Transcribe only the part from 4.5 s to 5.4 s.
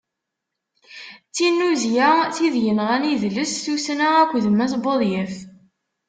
Mass Budyaf.